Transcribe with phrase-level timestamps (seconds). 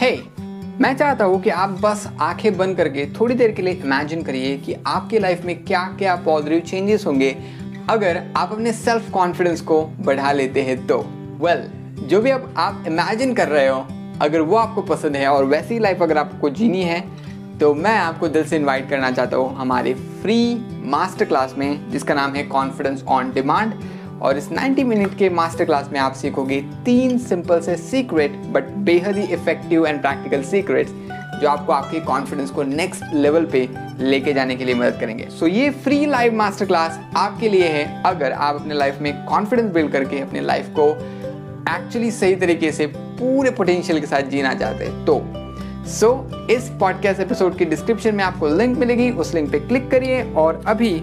[0.00, 0.10] हे
[0.80, 4.56] मैं चाहता हूँ कि आप बस आँखें बंद करके थोड़ी देर के लिए इमेजिन करिए
[4.56, 7.30] कि आपके लाइफ में क्या क्या पॉजिटिव चेंजेस होंगे
[7.90, 12.54] अगर आप अपने सेल्फ कॉन्फिडेंस को बढ़ा लेते हैं तो। वेल well, जो भी अब
[12.56, 13.86] आप इमेजिन कर रहे हो
[14.20, 17.00] अगर वो आपको पसंद है और वैसी लाइफ अगर आपको जीनी है
[17.58, 22.14] तो मैं आपको दिल से इनवाइट करना चाहता हूँ हमारे फ्री मास्टर क्लास में जिसका
[22.14, 23.74] नाम है कॉन्फिडेंस ऑन डिमांड
[24.22, 28.64] और इस 90 मिनट के मास्टर क्लास में आप सीखोगे तीन सिंपल से सीक्रेट बट
[28.64, 30.92] बेहद ही इफ़ेक्टिव एंड प्रैक्टिकल सीक्रेट्स
[31.40, 33.68] जो आपको आपके कॉन्फिडेंस को नेक्स्ट लेवल पे
[33.98, 37.68] लेके जाने के लिए मदद करेंगे। सो so, ये फ्री लाइव मास्टर क्लास आपके लिए
[37.68, 40.90] है अगर आप अपने लाइफ में कॉन्फिडेंस बिल्ड करके अपने लाइफ को
[41.74, 45.22] एक्चुअली सही तरीके से पूरे पोटेंशियल के साथ जीना चाहते हैं। तो
[45.86, 49.90] सो so, इस पॉडकास्ट एपिसोड की डिस्क्रिप्शन में आपको लिंक मिलेगी उस लिंक पे क्लिक
[49.90, 51.02] करिए और अभी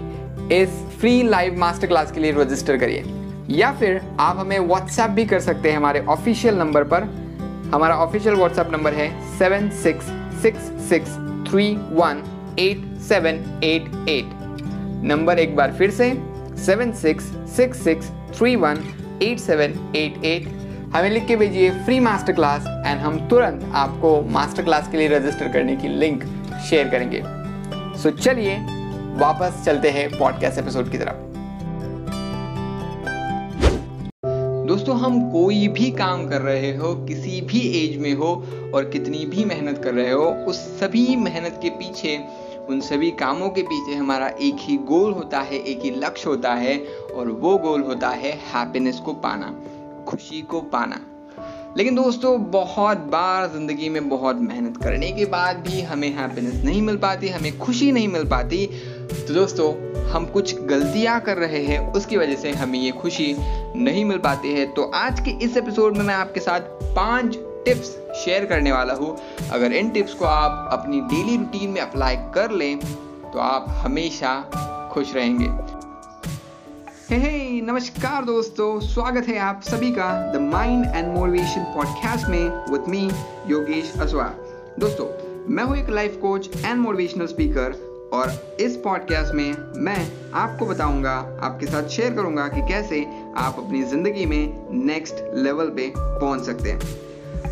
[0.52, 0.68] इस
[1.00, 3.04] फ्री लाइव मास्टर क्लास के लिए रजिस्टर करिए।
[3.50, 7.02] या फिर आप हमें व्हाट्सएप भी कर सकते हैं हमारे ऑफिशियल नंबर पर।
[7.74, 10.06] हमारा ऑफिशियल व्हाट्सएप नंबर है seven six
[10.42, 11.16] six six
[11.50, 12.22] three one
[12.58, 14.34] eight seven eight eight
[15.04, 16.12] number एक बार फिर से
[16.66, 17.24] seven six
[17.56, 18.84] six six three one
[19.22, 20.48] eight seven eight eight
[20.94, 25.08] हमें लिख के भेजिए फ्री मास्टर क्लास एंड हम तुरंत आपको मास्टर क्लास के लिए
[25.08, 26.24] रजिस्टर करने की लिंक
[26.70, 28.56] शेयर करेंगे। सो so, चलिए
[29.16, 31.14] वापस चलते हैं पॉडकास्ट एपिसोड की तरफ़।
[34.66, 38.44] दोस्तों, हम कोई भी काम कर रहे हो, किसी भी एज में हो
[38.74, 42.16] और कितनी भी मेहनत कर रहे हो, उस सभी मेहनत के पीछे,
[42.68, 46.54] उन सभी कामों के पीछे हमारा एक ही गोल होता है, एक ही लक्ष्य होता
[46.54, 46.78] है
[47.14, 49.54] और वो गोल होता है हैप्पीनेस को पाना,
[50.08, 51.00] खुशी को पाना।
[51.76, 56.82] लेकिन दोस्तों, बहुत बार ज़िंदगी में बहुत मेहनत करने के बाद भी हमें हैप्पीनेस नहीं
[56.82, 58.68] मिल पाती, हमें खुशी नहीं मिल पाती
[59.26, 59.72] तो दोस्तों
[60.10, 63.34] हम कुछ गलतियाँ कर रहे हैं उसकी वजह से हमें ये खुशी
[63.76, 66.60] नहीं मिल पाती है। तो आज के इस एपिसोड में मैं आपके साथ
[66.96, 69.16] पाँच टिप्स शेयर करने वाला हूँ।
[69.52, 72.78] अगर इन टिप्स को आप अपनी डेली रूटीन में अप्लाई कर लें
[73.32, 74.40] तो आप हमेशा
[74.92, 75.48] खुश रहेंगे।
[77.10, 82.72] हे hey, नमस्कार दोस्तों स्वागत है आप सभी का the mind and motivation podcast में
[82.72, 83.10] विद मी
[83.50, 84.32] योगेश असवा
[84.78, 85.08] दोस्तों
[85.54, 91.38] मैं हूँ एक life coach and motivational speaker और इस पॉडकास्ट में मैं आपको बताऊँगा
[91.42, 93.04] आपके साथ शेयर करूँगा कि कैसे
[93.36, 96.78] आप अपनी ज़िंदगी में नेक्स्ट लेवल पे पहुँच सकते हैं।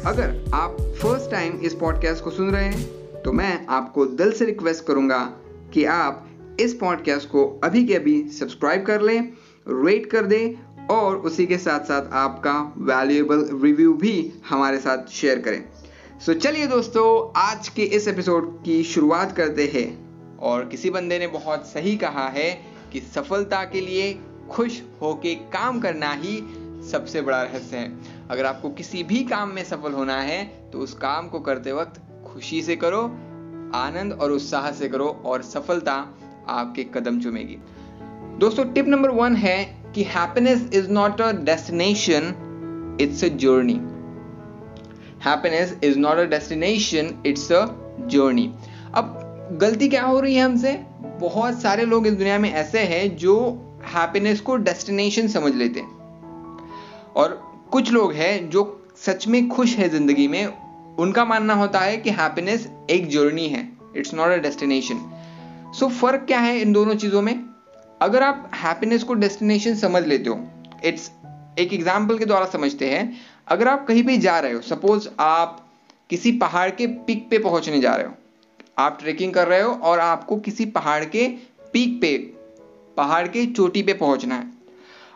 [0.02, 2.88] अगर आप फ़र्स्ट टाइम इस पॉडकास्ट को सुन रहे हैं
[3.22, 5.32] तो मैं आपको दिल से रिक्वेस्ट करूँगा
[5.74, 6.28] कि आप
[6.60, 9.32] इस पॉडकास्ट को अभी के अभी सब्सक्राइब कर लें
[9.68, 10.54] रेट कर दें
[10.86, 15.64] और उसी के साथ साथ आपका वैल्यूएबल रिव्यू भी हमारे साथ शेयर करें।
[16.26, 20.03] सो so, चलिए दोस्तों आज के इस एपिसोड की शुरुआत करते हैं।
[20.40, 22.50] और किसी बंदे ने बहुत सही कहा है
[22.92, 24.12] कि सफलता के लिए
[24.50, 26.36] खुश होके काम करना ही
[26.90, 27.92] सबसे बड़ा रहस्य है।
[28.28, 32.00] अगर आपको किसी भी काम में सफल होना है तो उस काम को करते वक्त
[32.26, 33.02] खुशी से करो,
[33.74, 35.94] आनंद और उत्साह से करो और सफलता
[36.48, 37.58] आपके कदम चुमेगी।
[38.38, 39.64] दोस्तों, टिप नंबर वन है
[39.94, 43.80] कि happiness is not a destination it's a journey
[45.24, 47.66] happiness is not a destination it's a
[48.06, 48.52] journey
[48.94, 49.20] अब
[49.52, 50.72] गलती क्या हो रही है हमसे?
[51.20, 53.34] बहुत सारे लोग इस दुनिया में ऐसे हैं जो
[53.86, 57.32] हैप्पीनेस को डेस्टिनेशन समझ लेते हैं। और
[57.72, 58.62] कुछ लोग हैं जो
[58.96, 60.46] सच में खुश है ज़िंदगी में।
[60.98, 65.00] उनका मानना होता है कि हैप्पीनेस एक जर्नी है। It's not a destination
[65.78, 67.44] so फ़र्क क्या है इन दोनों चीज़ों में?
[68.02, 70.40] अगर आप हैप्पीनेस को डेस्टिनेशन समझ लेते हो
[70.84, 71.10] इट्स
[71.58, 73.12] एक एग्ज़ाम्पल के द्वारा समझते हैं।
[73.48, 75.64] अगर आप कहीं भी जा रहे हो सपोज़ आप
[76.10, 78.14] किसी पहाड़ के पिक पे पहुँचने जा रहे हो
[78.78, 81.28] आप ट्रेकिंग कर रहे हो और आपको किसी पहाड़ के
[81.72, 82.16] पीक पे
[82.96, 84.50] पहाड़ के चोटी पे पहुँचना है।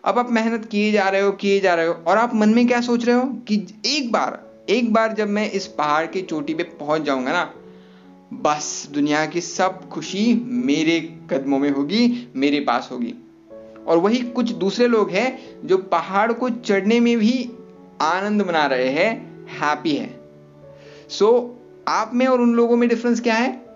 [0.04, 2.66] अब आप मेहनत किए जा रहे हो किए जा रहे हो और आप मन में
[2.66, 6.54] क्या सोच रहे हो कि एक बार एक बार जब मैं इस पहाड़ के चोटी
[6.54, 7.54] पे पहुँच जाऊँगा ना
[8.32, 13.14] बस दुनिया की सब खुशी मेरे कदमों में होगी मेरे पास होगी।
[13.86, 17.50] और वही कुछ दूसरे लोग हैं जो पहाड़ को चढ़ने में भी
[18.00, 19.12] आनंद मना रहे हैं
[19.48, 20.20] हैप्पी है।
[21.08, 21.57] सो so,
[21.88, 23.66] आप में और उन लोगों में डिफरेंस क्या है?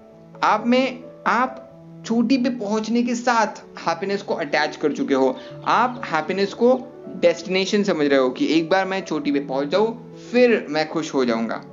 [0.43, 1.69] आप में, आप
[2.07, 3.47] चोटी पे पहुँचने के साथ
[3.89, 8.71] हैप्पीनेस को अटैच कर चुके हो। आप हैप्पीनेस को डेस्टिनेशन समझ रहे हो कि एक
[8.71, 11.65] बार मैं चोटी पे पहुँच जाऊँ, फिर मैं खुश हो जाऊँगा।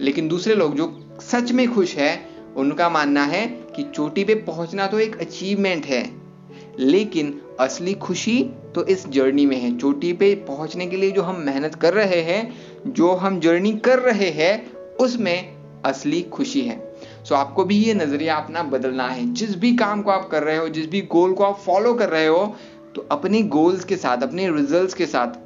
[0.00, 2.26] लेकिन दूसरे लोग जो सच में खुश है,
[2.56, 6.10] उनका मानना है कि चोटी पे पहुँचना तो एक अचीवमेंट है।
[6.78, 11.40] लेकिन असली खुशी तो इस जर्नी में है। चोटी पे पहुँचने के लिए जो हम
[11.40, 12.54] मेहनत कर रहे हैं,
[12.86, 16.76] जो हम जर्नी कर रहे हैं, उसमें असली खुशी है।
[17.24, 20.56] सो आपको भी ये नज़रिया अपना बदलना है। जिस भी काम को आप कर रहे
[20.56, 22.44] हो, जिस भी गोल को आप फॉलो कर रहे हो
[22.94, 25.38] तो अपने गोल्स के साथ, अपने रिजल्ट्स के साथ,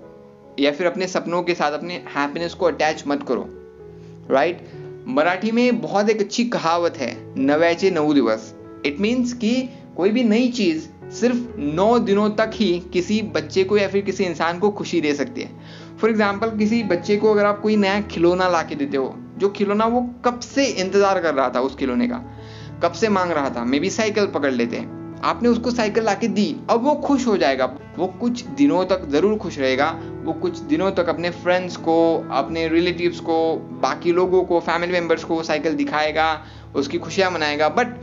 [0.60, 3.46] या फिर अपने सपनों के साथ, अपने हैप्पीनेस को अटैच मत करो।
[4.30, 5.08] Right right?
[5.08, 8.54] मराठी में बहुत एक अच्छी कहावत है, नवैचे नौ दिवस।
[8.86, 13.76] इट मीन्स कि कोई भी नई चीज़ सिर्फ़ नौ दिनों तक ही किसी बच्चे को
[13.78, 15.50] या फिर किसी इंसान को खुशी दे सकती है।
[15.98, 19.06] फॉर एग्ज़ाम्पल किसी बच्चे को अगर आप कोई नया खिलौना ला के देते हो
[19.38, 22.22] जो खिलौना वो कब से इंतज़ार कर रहा था उस खिलौने का,
[22.82, 24.94] कब से मांग रहा था मे बी साइकिल पकड़ लेते हैं।
[25.24, 27.64] आपने उसको साइकिल ला दी, अब वो खुश हो जाएगा।
[27.98, 29.90] वो कुछ दिनों तक ज़रूर खुश रहेगा।
[30.24, 35.24] वो कुछ दिनों तक अपने फ्रेंड्स को, अपने रिलेटिव्स को, बाकी लोगों को फैमिली मेंबर्स
[35.24, 36.42] को वो साइकिल दिखाएगा,
[36.76, 37.96] उसकी खुशियाँ मनाएगा। बट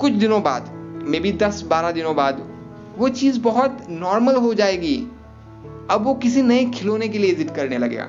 [0.00, 0.70] कुछ दिनों बाद
[1.08, 2.42] मे बी दस बारह दिनों बाद,
[2.98, 4.96] वो चीज़ बहुत नॉर्मल हो जाएगी।
[5.90, 8.08] अब वो किसी नए खिलौने के लिए जिद करने लगेगा।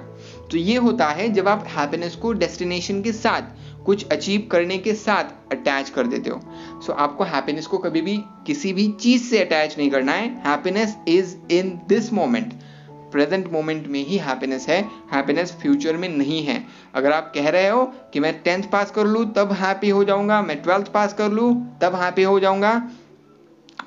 [0.52, 3.42] तो ये होता है जब आप हैप्पीनेस को डेस्टिनेशन के साथ
[3.86, 6.40] कुछ अचीव करने के साथ अटैच कर देते हो।
[6.82, 10.30] सो so, आपको हैप्पीनेस को कभी भी किसी भी चीज़ से अटैच नहीं करना है।
[10.46, 12.54] Happiness is in this moment
[13.12, 14.82] present moment में ही हैप्पीनेस है।
[15.14, 16.66] हैप्पीनेस फ्यूचर में नहीं है।
[16.96, 17.84] अगर आप कह रहे हो
[18.14, 21.80] कि मैं टेंथ पास कर लूँ तब हैप्पी हो जाऊँगा। मैं ट्वेल्थ पास कर लूँ
[21.82, 22.90] तब हैप्पी हो जाऊँगा।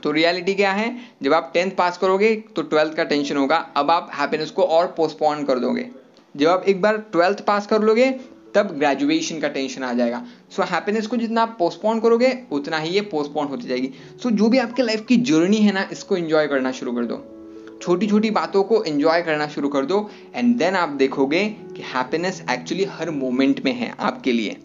[0.03, 0.97] तो रियलिटी क्या है?
[1.23, 4.87] जब आप टेंथ पास करोगे तो ट्वेल्थ का टेंशन होगा। अब आप हैप्पीनेस को और
[4.87, 5.91] पोस्टपोन कर दोगे।
[6.37, 8.11] जब आप एक बार ट्वेल्थ पास कर लोगे
[8.55, 12.79] तब ग्रेजुएशन का टेंशन आ जाएगा। सो so, हैप्पीनेस को जितना आप पोस्टपोन करोगे उतना
[12.79, 13.91] ही ये पोस्टपोन होती जाएगी।
[14.23, 17.05] सो so, जो भी आपके लाइफ की जर्नी है ना इसको एंजॉय करना शुरू कर
[17.05, 17.35] दो।
[17.83, 22.45] छोटी छोटी बातों को एंजॉय करना शुरू कर दो एंड देन आप देखोगे कि हैप्पीनेस
[22.51, 24.57] एक्चुअली हर मोमेंट में है आपके लिए।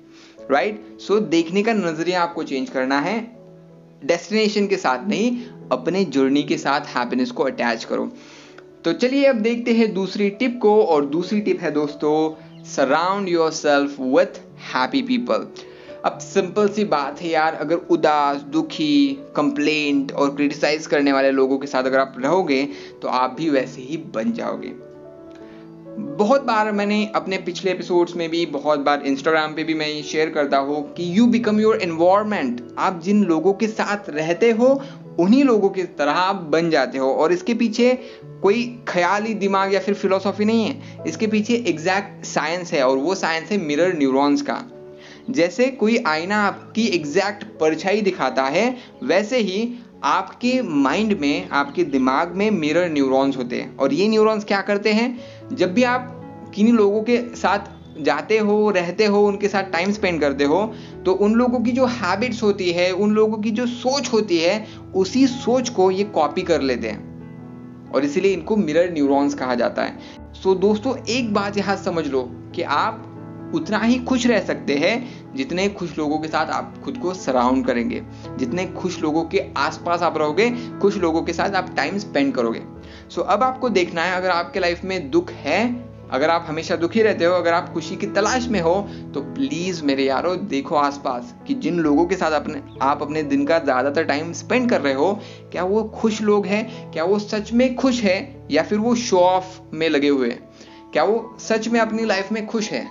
[0.51, 1.01] Right right?
[1.01, 3.19] सो so, देखने का नज़रिया आपको चेंज करना है।
[4.06, 8.12] डेस्टिनेशन के साथ नहीं अपने जर्नी के साथ हैप्पीनेस को अटैच करो।
[8.85, 13.51] तो चलिए अब देखते हैं दूसरी टिप को, और दूसरी टिप है दोस्तों surround your
[13.51, 14.39] self with
[14.74, 15.47] happy people
[16.06, 21.57] अब सिंपल सी बात है यार, अगर उदास, दुखी कंप्लेंट और क्रिटिसाइज करने वाले लोगों
[21.57, 22.63] के साथ अगर आप रहोगे
[23.01, 24.74] तो आप भी वैसे ही बन जाओगे।
[26.18, 30.01] बहुत बार मैंने अपने पिछले एपिसोड्स में भी, बहुत बार इंस्टाग्राम पे भी मैं ये
[30.03, 34.79] शेयर करता हूँ कि यू बिकम योर एनवायरमेंट आप जिन लोगों के साथ रहते हो
[35.19, 38.00] उन्हीं लोगों की तरह आप बन जाते हो। और इसके पीछे
[38.42, 43.15] कोई ख्याली दिमाग या फिर फिलोसॉफी नहीं है। इसके पीछे एग्जैक्ट साइंस है और वो
[43.15, 44.63] साइंस है मिरर न्यूरॉन्स का।
[45.30, 52.36] जैसे कोई आईना आपकी एग्जैक्ट परछाई दिखाता है, वैसे ही आपके माइंड में, आपके दिमाग
[52.36, 55.19] में मिरर न्यूरॉन्स होते हैं। और ये न्यूरॉन्स क्या करते हैं?
[55.54, 56.19] जब भी आप
[56.56, 57.60] किन्हीं लोगों के साथ
[58.01, 60.74] जाते हो, रहते हो, उनके साथ टाइम स्पेंड करते हो
[61.05, 64.67] तो उन लोगों की जो हैबिट्स होती है उन लोगों की जो सोच होती है
[64.95, 67.13] उसी सोच को ये कॉपी कर लेते हैं।
[67.91, 70.00] और इसीलिए इनको मिरर न्यूरॉन्स कहा जाता है।
[70.33, 73.09] सो so, दोस्तों एक बात यहाँ समझ लो कि आप
[73.55, 77.65] उतना ही खुश रह सकते हैं जितने खुश लोगों के साथ आप खुद को सराउंड
[77.65, 78.03] करेंगे।
[78.38, 80.50] जितने खुश लोगों के आसपास आप रहोगे
[80.81, 82.61] खुश लोगों के साथ आप टाइम स्पेंड करोगे।
[83.09, 86.75] सो so, अब आपको देखना है अगर आपके लाइफ में दुख है अगर आप हमेशा
[86.75, 88.74] दुखी रहते हो, अगर आप खुशी की तलाश में हो
[89.13, 93.45] तो प्लीज़ मेरे यारो, देखो आसपास कि जिन लोगों के साथ अपने, आप अपने दिन
[93.45, 95.19] का ज़्यादातर टाइम स्पेंड कर रहे हो,
[95.51, 96.92] क्या वो खुश लोग हैं?
[96.92, 98.48] क्या वो सच में खुश है?
[98.51, 100.50] या फिर वो शो ऑफ़ में लगे हुए हैं?
[100.94, 102.88] क्या वो सच में अपनी लाइफ में खुश है?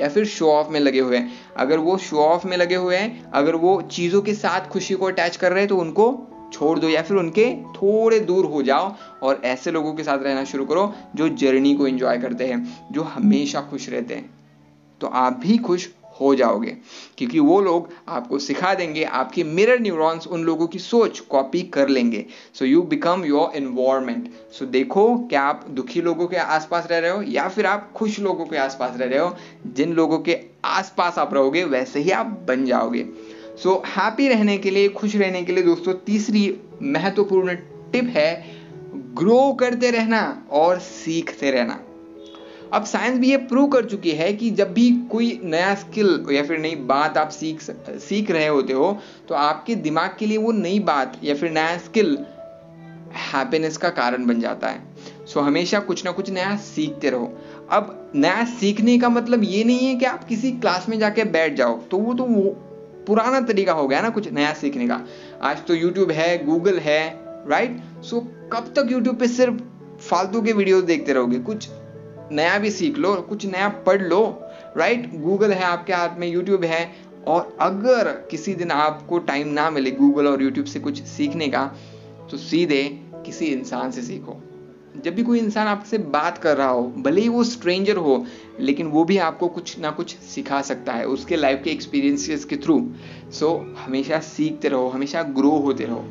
[0.00, 1.32] या फिर शो ऑफ़ में लगे हुए हैं?
[1.56, 5.06] अगर वो शो ऑफ़ में लगे हुए हैं, अगर वो चीज़ों के साथ खुशी को
[5.06, 8.94] अटैच कर रहे हैं तो उनको छोड़ दो या फिर उनके थोड़े दूर हो जाओ
[9.22, 13.02] और ऐसे लोगों के साथ रहना शुरू करो जो जर्नी को एंजॉय करते हैं, जो
[13.04, 14.30] हमेशा खुश रहते हैं।
[15.00, 15.88] तो आप भी खुश
[16.20, 16.70] हो जाओगे,
[17.18, 21.88] क्योंकि वो लोग आपको सिखा देंगे, आपके मिरर न्यूरॉन्स उन लोगों की सोच कॉपी कर
[21.88, 22.24] लेंगे।
[22.54, 27.10] So you become your environment so देखो क्या आप दुखी लोगों के आसपास रह रहे
[27.10, 29.34] हो या फिर आप खुश लोगों के आसपास रह रहे हो।
[29.66, 33.06] जिन लोगों के आसपास आप रहोगे, वैसे ही आप बन जाओगे।
[33.62, 36.42] सो so, हैप्पी रहने के लिए खुश रहने के लिए दोस्तों तीसरी
[36.82, 37.54] महत्वपूर्ण
[37.92, 38.44] टिप है
[39.14, 41.80] ग्रो करते रहना और सीखते रहना।
[42.72, 46.42] अब साइंस भी ये प्रूव कर चुकी है कि जब भी कोई नया स्किल या
[46.42, 47.60] फिर नई बात आप सीख
[48.00, 48.92] सीख रहे होते हो
[49.28, 52.16] तो आपके दिमाग के लिए वो नई बात या फिर नया स्किल
[53.32, 57.32] हैप्पीनेस का कारण बन जाता है। सो हमेशा कुछ ना कुछ नया सीखते रहो।
[57.70, 61.54] अब नया सीखने का मतलब ये नहीं है कि आप किसी क्लास में जाके बैठ
[61.54, 62.56] जाओ तो वो तो वो
[63.08, 65.00] पुराना तरीका हो गया ना कुछ नया सीखने का।
[65.42, 67.00] आज तो यूट्यूब है गूगल है
[67.48, 68.20] राइट सो
[68.52, 69.62] कब तक यूट्यूब पे सिर्फ़
[70.00, 71.38] फालतू के वीडियोस देखते रहोगे?
[71.38, 71.68] कुछ
[72.32, 74.22] नया भी सीख लो, कुछ नया पढ़ लो
[74.76, 79.70] राइट गूगल है आपके हाथ में यूट्यूब है। और अगर किसी दिन आपको टाइम ना
[79.70, 81.64] मिले गूगल और यूट्यूब से कुछ सीखने का
[82.30, 82.82] तो सीधे
[83.26, 84.36] किसी इंसान से सीखो।
[84.96, 88.24] जब भी कोई इंसान आपसे बात कर रहा हो, भले ही वो स्ट्रेंजर हो
[88.60, 92.56] लेकिन वो भी आपको कुछ ना कुछ सिखा सकता है उसके लाइफ के एक्सपीरियंसेस के
[92.56, 92.90] थ्रू
[93.32, 96.04] सो so, हमेशा सीखते रहो हमेशा ग्रो होते रहो।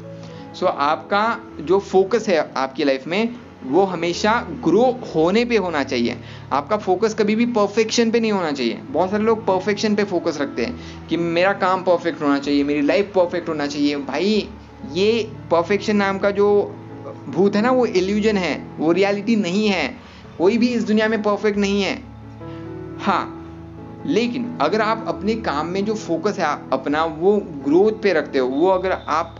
[0.55, 4.83] सो so, आपका जो फोकस है आपकी लाइफ में वो हमेशा ग्रो
[5.15, 6.17] होने पे होना चाहिए।
[6.51, 10.37] आपका फोकस कभी भी परफेक्शन पे नहीं होना चाहिए। बहुत सारे लोग परफेक्शन पे फोकस
[10.41, 14.49] रखते हैं कि मेरा काम परफेक्ट होना चाहिए मेरी लाइफ परफेक्ट होना चाहिए। भाई
[14.93, 16.75] ये परफेक्शन नाम का जो
[17.29, 19.97] भूत है ना वो एल्यूजन है वो रियलिटी नहीं है।
[20.37, 22.06] कोई भी इस दुनिया में परफेक्ट नहीं है।
[22.99, 23.33] हाँ
[24.05, 27.35] लेकिन अगर आप अपने काम में जो फोकस है अपना वो
[27.65, 29.35] ग्रोथ पे रखते हो वो अगर आप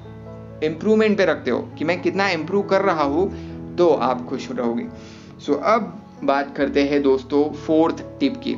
[0.64, 4.88] इम्प्रूवमेंट पे रखते हो कि मैं कितना इम्प्रूव कर रहा हूँ तो आप खुश रहोगे।
[5.40, 8.56] सो so, अब बात करते हैं दोस्तों फोर्थ टिप की।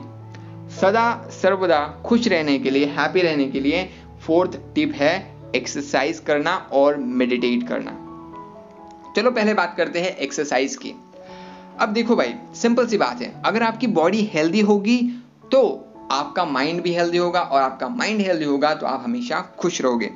[0.82, 3.90] सदा सर्वदा खुश रहने के लिए हैप्पी रहने के लिए
[4.22, 5.14] फोर्थ टिप है
[5.56, 7.92] एक्सरसाइज करना और मेडिटेट करना।
[9.16, 10.94] चलो पहले बात करते हैं एक्सरसाइज की।
[11.80, 14.98] अब देखो भाई सिंपल सी बात है। अगर आपकी बॉडी हेल्दी होगी
[15.52, 15.62] तो
[16.12, 20.10] आपका माइंड भी हेल्दी होगा और आपका माइंड हेल्दी होगा तो आप हमेशा खुश रहोगे।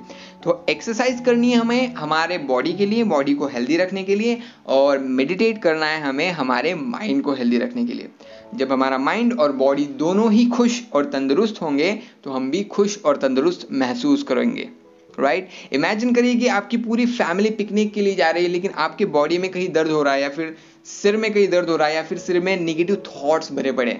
[0.43, 4.39] तो एक्सरसाइज करनी है हमें हमारे बॉडी के लिए बॉडी को हेल्दी रखने के लिए
[4.67, 8.09] और मेडिटेट करना है हमें हमारे माइंड को हेल्दी रखने के लिए।
[8.55, 11.91] जब हमारा माइंड और बॉडी दोनों ही खुश और तंदुरुस्त होंगे
[12.23, 14.69] तो हम भी खुश और तंदुरुस्त महसूस करेंगे।
[15.19, 15.49] राइट?
[15.73, 19.37] इमेजिन करिए कि आपकी पूरी फैमिली पिकनिक के लिए जा रही है, लेकिन आपकी बॉडी
[19.37, 20.55] में कहीं दर्द हो रहा है या फिर
[20.85, 23.91] सिर में कहीं दर्द हो रहा है या फिर सिर में निगेटिव थॉट्स भरे पड़े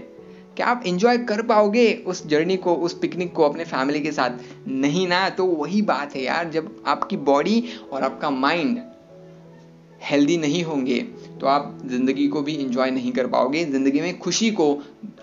[0.58, 4.68] क्या आप इंजॉय कर पाओगे उस जर्नी को, उस पिकनिक को अपने फैमिली के साथ
[4.68, 8.80] नहीं ना तो वही बात है यार, जब आपकी बॉडी और आपका माइंड
[10.02, 11.00] हेल्दी नहीं होंगे
[11.42, 14.68] तो आप ज़िंदगी को भी इंजॉय नहीं कर पाओगे, ज़िंदगी में खुशी को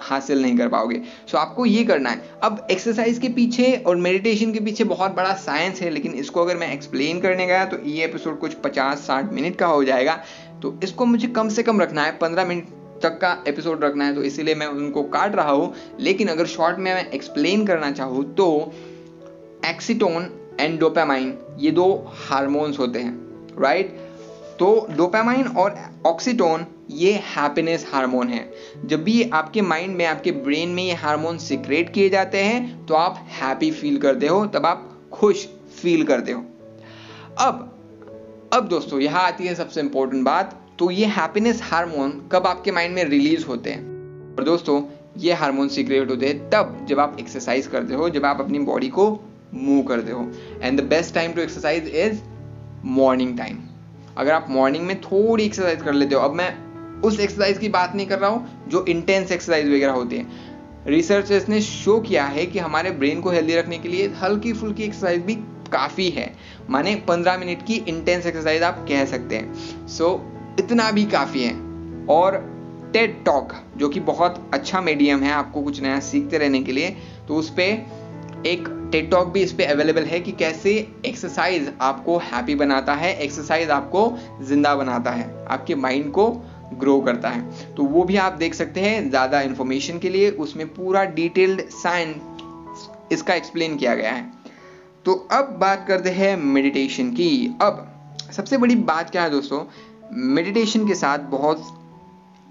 [0.00, 4.52] हासिल नहीं कर पाओगे। सो आपको ये करना है। अब एक्सरसाइज के पीछे और मेडिटेशन
[4.52, 8.04] के पीछे बहुत बड़ा साइंस है, लेकिन इसको अगर मैं एक्सप्लेन करने गया तो ये
[8.04, 10.18] एपिसोड कुछ पचास साठ मिनट का हो जाएगा।
[10.62, 12.68] तो इसको मुझे कम से कम रखना है 15 मिनट
[13.02, 16.78] तक का एपिसोड रखना है तो इसीलिए मैं उनको काट रहा हूँ। लेकिन अगर शॉर्ट
[16.78, 18.50] में मैं एक्सप्लेन करना चाहूँ तो
[19.66, 21.86] एक्सीटोन एंड डोपामाइन ये दो
[22.28, 23.18] हार्मोन्स होते हैं
[23.60, 23.96] राइट
[24.60, 25.74] तो डोपामाइन और
[26.06, 28.52] ऑक्सीटोन ये हैप्पीनेस हार्मोन है।
[28.86, 32.94] जब भी आपके माइंड में, आपके ब्रेन में ये हार्मोन सिक्रेट किए जाते हैं तो
[32.94, 35.46] आप हैप्पी फील करते हो, तब आप खुश
[35.82, 36.44] फील करते हो।
[37.38, 42.72] अब अब दोस्तों, यहाँ आती है सबसे इंपॉर्टेंट बात तो ये हैप्पीनेस हार्मोन कब आपके
[42.72, 43.82] माइंड में रिलीज़ होते हैं?
[44.36, 44.82] और दोस्तों,
[45.18, 48.88] ये हार्मोन सीक्रेट होते हैं तब जब आप एक्सरसाइज करते हो, जब आप अपनी बॉडी
[48.88, 49.08] को
[49.54, 50.30] मूव करते हो।
[50.62, 52.20] And the best time to exercise is
[52.84, 53.58] morning time
[54.20, 56.50] अगर आप मॉर्निंग में थोड़ी एक्सरसाइज कर लेते हो अब मैं
[57.00, 60.26] उस एक्सरसाइज की बात नहीं कर रहा हूँ जो इंटेंस एक्सरसाइज वगैरह होती है।
[60.86, 64.82] रिसर्चर्स ने शो किया है कि हमारे ब्रेन को हेल्दी रखने के लिए हल्की फुल्की
[64.82, 65.34] एक्सरसाइज भी
[65.72, 66.34] काफ़ी है।
[66.70, 71.44] माने 15 मिनट की इंटेंस एक्सरसाइज आप कह सकते हैं। सो so, इतना भी काफ़ी
[71.44, 71.54] है।
[72.06, 72.38] और
[72.92, 76.96] टेड टॉक जो कि बहुत अच्छा मीडियम है आपको कुछ नया सीखते रहने के लिए
[77.28, 77.86] तो उस पर
[78.46, 80.70] एक टेड टॉक भी इस पर अवेलेबल है कि कैसे
[81.06, 86.30] एक्सरसाइज आपको हैप्पी बनाता है एक्सरसाइज आपको ज़िंदा बनाता है, आपके माइंड को
[86.74, 90.66] ग्रो करता है। तो वो भी आप देख सकते हैं ज़्यादा इंफॉर्मेशन के लिए, उसमें
[90.66, 94.24] पूरा डिटेल्ड साइंस इसका एक्सप्लेन किया गया है।
[95.04, 97.86] तो अब बात करते हैं मेडिटेशन की। अब
[98.32, 99.64] सबसे बड़ी बात क्या है दोस्तों?
[100.12, 101.76] मेडिटेशन के साथ बहुत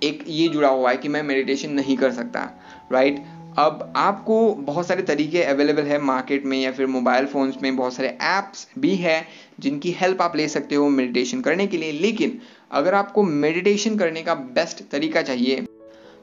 [0.04, 2.50] एक ये जुड़ा हुआ है कि मैं मेडिटेशन नहीं कर सकता
[2.92, 3.24] राइट
[3.60, 7.94] अब आपको बहुत सारे तरीके अवेलेबल है मार्केट में या फिर मोबाइल फ़ोन्स में बहुत
[7.94, 9.16] सारे ऐप्स भी है
[9.60, 12.40] जिनकी हेल्प आप ले सकते हो मेडिटेशन करने के लिए। लेकिन
[12.72, 15.66] अगर आपको मेडिटेशन करने का बेस्ट तरीका चाहिए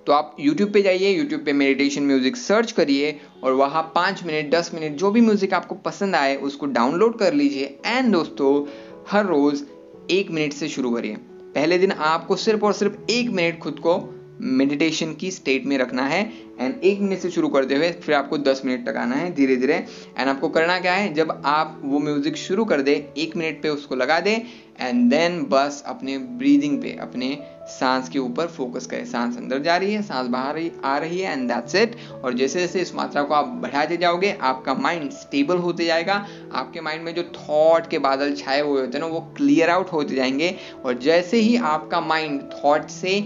[0.06, 4.50] तो आप YouTube पे जाइए, YouTube पे मेडिटेशन म्यूज़िक सर्च करिए और वहाँ पाँच मिनट,
[4.50, 8.66] दस मिनट जो भी म्यूज़िक आपको पसंद आए, उसको डाउनलोड कर लीजिए। एंड दोस्तों,
[9.10, 9.64] हर रोज़
[10.10, 11.16] एक मिनट से शुरू करिए।
[11.54, 13.98] पहले दिन आपको सिर्फ़ और सिर्फ़ एक मिनट खुद को
[14.40, 16.20] मेडिटेशन की स्टेट में रखना है
[16.60, 19.56] एंड एक मिनट से शुरू करते हुए फिर आपको दस मिनट तक आना है धीरे
[19.56, 19.74] धीरे।
[20.18, 23.68] एंड आपको करना क्या है, जब आप वो म्यूज़िक शुरू कर दे, एक मिनट पे
[23.68, 24.42] उसको लगा दे
[24.80, 27.38] एंड देन बस अपने ब्रीदिंग पे, अपने
[27.68, 31.32] सांस के ऊपर फोकस करें। सांस अंदर जा रही है, सांस बाहर आ रही है
[31.32, 35.56] एंड दैट्स इट और जैसे जैसे इस मात्रा को आप बढ़ाते जाओगे, आपका माइंड स्टेबल
[35.56, 39.20] होते जाएगा। आपके माइंड में जो थॉट के बादल छाए हुए होते हैं ना, वो
[39.36, 43.20] क्लियर आउट होते जाएँगे। और जैसे ही आपका माइंड थॉट से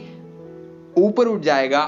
[1.00, 1.80] ऊपर उठ जाएगा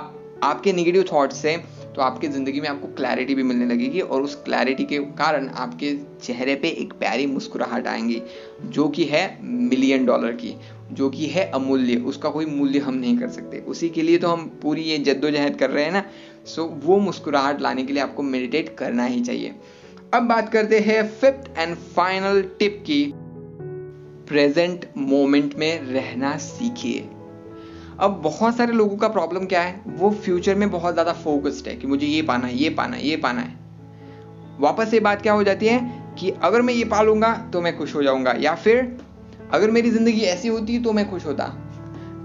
[0.42, 1.56] आपके निगेटिव थॉट से
[1.94, 5.92] तो आपकी ज़िंदगी में आपको क्लैरिटी भी मिलने लगेगी और उस क्लैरिटी के कारण आपके
[6.22, 8.20] चेहरे पे एक प्यारी मुस्कुराहट आएँगी,
[8.64, 10.54] जो कि है मिलियन डॉलर की,
[10.92, 14.28] जो कि है अमूल्य, उसका कोई मूल्य हम नहीं कर सकते। उसी के लिए तो
[14.28, 16.04] हम पूरी ये जद्दोजहद कर रहे हैं ना
[16.46, 19.54] सो वो मुस्कुराहट लाने के लिए आपको मेडिटेट करना ही चाहिए।
[20.14, 23.04] अब बात करते हैं फिफ्थ एंड फाइनल टिप की
[24.28, 27.08] प्रेजेंट मोमेंट में रहना सीखिए।
[28.00, 29.80] अब बहुत सारे लोगों का प्रॉब्लम क्या है?
[29.88, 33.06] वो फ्यूचर में बहुत ज़्यादा फोकस्ड है कि मुझे ये पाना है, ये पाना है,
[33.06, 33.60] ये पाना है।
[34.60, 35.80] वापस ये बात क्या हो जाती है
[36.18, 38.96] कि अगर मैं ये पालूँगा तो मैं खुश हो जाऊँगा, या फिर
[39.52, 41.44] अगर मेरी ज़िंदगी ऐसी होती तो मैं खुश होता।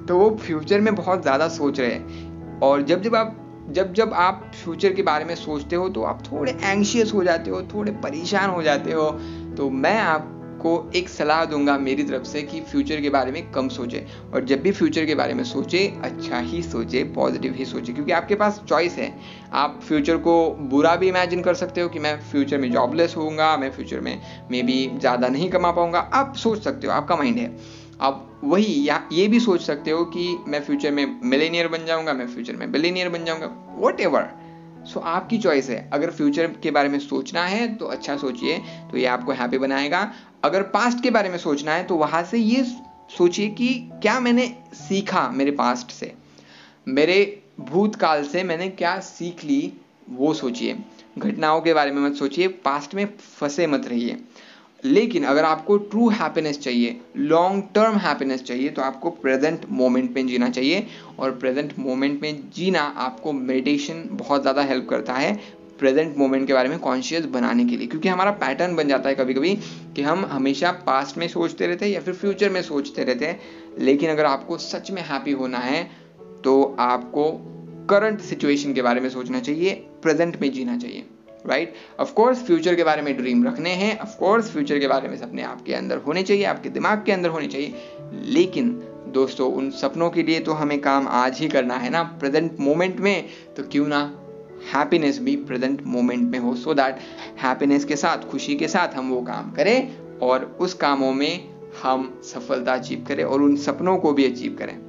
[0.07, 3.35] तो वो फ्यूचर में बहुत ज़्यादा सोच रहे हैं। और जब जब आप,
[3.69, 7.49] जब जब आप फ्यूचर के बारे में सोचते हो तो आप थोड़े एंशियस हो जाते
[7.51, 9.09] हो, थोड़े परेशान हो जाते हो।
[9.57, 13.51] तो मैं आप को एक सलाह दूँगा मेरी तरफ़ से कि फ्यूचर के बारे में
[13.51, 17.65] कम सोचे और जब भी फ्यूचर के बारे में सोचे अच्छा ही सोचे पॉजिटिव ही
[17.65, 19.13] सोचे, क्योंकि आपके पास चॉइस है।
[19.53, 23.55] आप फ्यूचर को बुरा भी इमेजिन कर सकते हो कि मैं फ्यूचर में जॉबलेस होऊँगा,
[23.57, 24.19] मैं फ्यूचर में
[24.51, 27.55] मे बी ज़्यादा नहीं कमा पाऊँगा। आप सोच सकते हो, आपका माइंड है।
[28.01, 32.13] आप वही या ये भी सोच सकते हो कि मैं फ्यूचर में मिलेनियर बन जाऊँगा,
[32.13, 33.49] मैं फ्यूचर में बिलेनियर बन जाऊँगा
[33.79, 34.29] वट एवर
[34.87, 38.57] सो आपकी चॉइस है। अगर फ्यूचर के बारे में सोचना है तो अच्छा सोचिए।
[38.91, 40.11] तो ये आपको हैप्पी बनाएगा।
[40.43, 42.63] अगर पास्ट के बारे में सोचना है तो वहाँ से ये
[43.17, 43.67] सोचिए कि
[44.01, 46.13] क्या मैंने सीखा मेरे पास्ट से।
[46.87, 49.73] मेरे भूतकाल से मैंने क्या सीख ली,
[50.09, 50.77] वो सोचिए।
[51.17, 54.17] घटनाओं के बारे में मत सोचिए। पास्ट में फंसे मत रहिए।
[54.85, 60.27] लेकिन अगर आपको ट्रू हैप्पीनेस चाहिए लॉन्ग टर्म हैप्पीनेस चाहिए तो आपको प्रेजेंट मोमेंट में
[60.27, 60.85] जीना चाहिए
[61.19, 65.33] और प्रेजेंट मोमेंट में जीना आपको मेडिटेशन बहुत ज़्यादा हेल्प करता है
[65.79, 69.15] प्रेजेंट मोमेंट के बारे में कॉन्शियस बनाने के लिए। क्योंकि हमारा पैटर्न बन जाता है
[69.15, 69.55] कभी कभी
[69.95, 73.39] कि हम हमेशा पास्ट में सोचते रहते हैं या फिर फ्यूचर में सोचते रहते हैं।
[73.79, 75.83] लेकिन अगर आपको सच में हैप्पी होना है
[76.43, 77.31] तो आपको
[77.89, 81.05] करंट सिचुएशन के बारे में सोचना चाहिए प्रेजेंट में जीना चाहिए।
[81.49, 83.97] राइट ऑफ़ कोर्स फ्यूचर के बारे में ड्रीम रखने हैं.
[83.99, 87.29] ऑफ़ कोर्स फ्यूचर के बारे में सपने आपके अंदर होने चाहिए, आपके दिमाग के अंदर
[87.29, 87.73] होने चाहिए.
[88.13, 88.69] लेकिन
[89.07, 92.99] दोस्तों, उन सपनों के लिए तो हमें काम आज ही करना है ना प्रेजेंट मोमेंट
[92.99, 93.25] में.
[93.57, 93.99] तो क्यों ना
[94.73, 96.99] हैप्पीनेस भी प्रेजेंट मोमेंट में हो सो दैट
[97.41, 101.49] हैप्पीनेस के साथ, खुशी के साथ हम वो काम करें और उस कामों में
[101.83, 104.86] हम सफलता अचीव करें और उन सपनों को भी अचीव करें.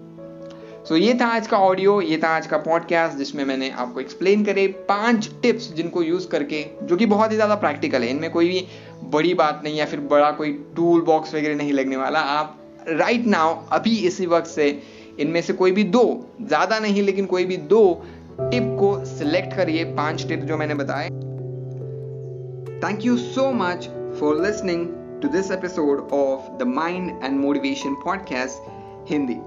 [0.85, 4.01] सो so, ये था आज का ऑडियो ये था आज का पॉडकास्ट जिसमें मैंने आपको
[4.01, 8.31] एक्सप्लेन करे पाँच टिप्स जिनको यूज़ करके जो कि बहुत ही ज़्यादा प्रैक्टिकल है। इनमें
[8.31, 8.67] कोई भी
[9.11, 12.57] बड़ी बात नहीं या फिर बड़ा कोई टूल बॉक्स वगैरह नहीं लगने वाला। आप
[12.89, 14.71] राइट नाउ अभी इसी वक्त से
[15.21, 16.05] इनमें से कोई भी दो
[16.43, 17.83] ज़्यादा नहीं लेकिन कोई भी दो
[18.41, 21.09] टिप को सिलेक्ट करिए पाँच टिप जो मैंने बताए।
[22.83, 23.89] Thank you so much
[24.21, 24.87] for listening
[25.23, 29.41] to this episode of the mind and motivation podcast Hindi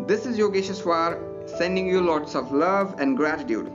[0.00, 1.20] This is Yogesh Aswar
[1.56, 3.72] sending you lots of love and gratitude.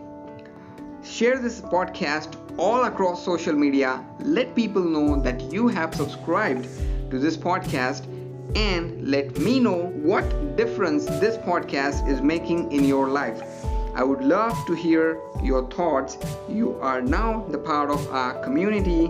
[1.02, 4.06] Share this podcast all across social media.
[4.20, 6.68] Let people know that you have subscribed
[7.10, 8.04] to this podcast
[8.58, 13.42] and let me know what difference this podcast is making in your life.
[13.96, 16.18] I would love to hear your thoughts.
[16.50, 19.10] You are now the part of our community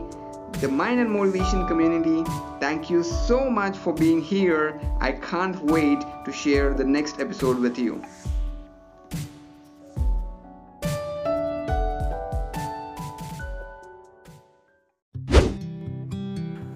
[0.54, 2.24] the Mind and Motivation community.
[2.60, 4.80] Thank you so much for being here.
[5.00, 8.02] I can't wait to share the next episode with you.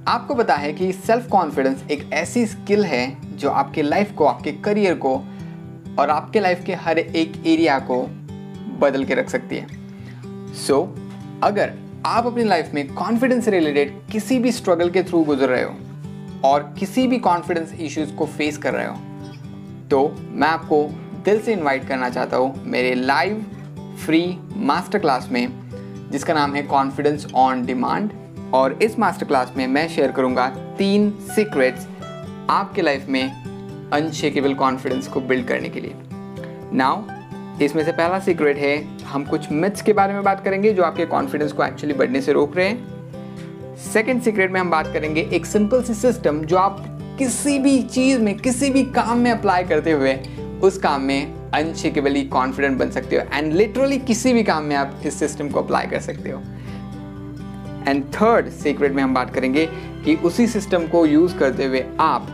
[0.07, 3.05] आपको पता है कि self confidence एक ऐसी skill है
[3.37, 5.15] जो आपके life को आपके करियर को
[5.99, 8.01] और आपके लाइफ के हर एक एरिया को
[8.79, 9.67] बदल के रख सकती है
[10.53, 11.73] सो so, अगर
[12.05, 15.75] आप अपनी लाइफ में कॉन्फिडेंस से रिलेटेड किसी भी स्ट्रगल के थ्रू गुजर रहे हो
[16.43, 18.95] और किसी भी कॉन्फिडेंस इश्यूज़ को फेस कर रहे हो
[19.89, 20.83] तो मैं आपको
[21.25, 23.45] दिल से इनवाइट करना चाहता हूँ मेरे लाइव
[24.05, 25.47] फ्री मास्टर क्लास में,
[26.11, 28.11] जिसका नाम है कॉन्फिडेंस ऑन डिमांड
[28.53, 31.87] और इस मास्टर क्लास में मैं शेयर करूँगा तीन सीक्रेट्स
[32.49, 35.95] आपके लाइफ में अनशेकेबल कॉन्फिडेंस को बिल्ड करने के लिए।
[36.73, 37.01] नाउ
[37.61, 41.05] इसमें से पहला सीक्रेट है, हम कुछ मिथ्स के बारे में बात करेंगे जो आपके
[41.05, 45.45] कॉन्फिडेंस को एक्चुअली बढ़ने से रोक रहे हैं। सेकेंड सीक्रेट में हम बात करेंगे एक
[45.45, 46.83] सिंपल सी सिस्टम जो आप
[47.19, 50.19] किसी भी चीज़ में, किसी भी काम में अप्लाई करते हुए,
[50.63, 55.01] उस काम में अनशेकेबली कॉन्फिडेंट बन सकते हो एंड लिटरली किसी भी काम में आप
[55.05, 56.41] इस सिस्टम को अप्लाई कर सकते हो।
[57.87, 59.65] एंड थर्ड सीक्रेट में हम बात करेंगे
[60.05, 62.27] कि उसी सिस्टम को यूज़ करते हुए आप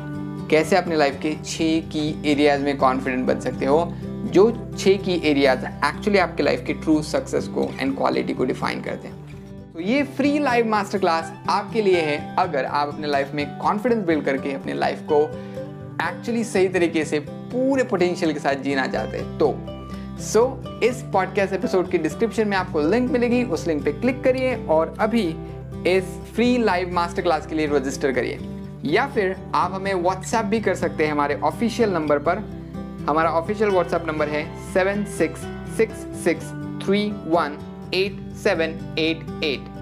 [0.52, 3.94] कैसे अपने लाइफ के छः की एरियाज़ में कॉन्फिडेंट बन सकते हो।
[4.32, 8.82] जो छः की एरियाज़ एक्चुअली आपके लाइफ की ट्रू सक्सेस को एंड क्वालिटी को डिफाइन
[8.82, 9.16] करते हैं।
[9.74, 14.06] तो ये फ्री लाइव मास्टर क्लास आपके लिए है अगर आप अपने लाइफ में कॉन्फिडेंस
[14.06, 15.22] बिल्ड करके अपने लाइफ को
[16.08, 19.56] एक्चुअली सही तरीके से पूरे पोटेंशियल के साथ जीना चाहते हैं तो
[20.24, 24.24] सो so, इस पॉडकास्ट एपिसोड की डिस्क्रिप्शन में आपको लिंक मिलेगी उस लिंक पे क्लिक
[24.24, 25.36] करिए और अभी
[25.88, 26.04] इस
[26.36, 28.40] फ्री लाइव मास्टर क्लास के लिए रजिस्टर करिए।
[28.86, 32.59] या फिर आप हमें व्हाट्सएप भी कर सकते हैं हमारे ऑफिशियल नंबर पर
[33.08, 35.42] हमारा ऑफिशियल व्हाट्सएप नंबर है seven six
[35.78, 36.52] six six
[36.86, 37.58] three one
[37.94, 39.78] eight seven eight eight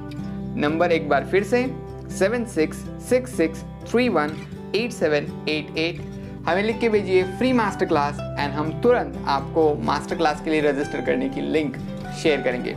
[0.58, 1.66] number एक बार फिर से
[2.18, 2.78] seven six
[3.10, 4.38] six six three one
[4.76, 6.02] eight seven eight eight
[6.48, 10.62] हमें लिख के भेजिए फ्री मास्टर क्लास एंड हम तुरंत आपको मास्टर क्लास के लिए
[10.62, 11.78] रजिस्टर करने की लिंक
[12.24, 12.76] शेयर करेंगे।